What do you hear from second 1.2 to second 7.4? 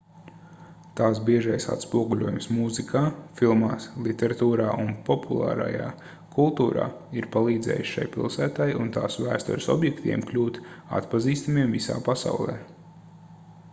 biežais atspoguļojums mūzikā filmās literatūrā un populārajā kultūrā ir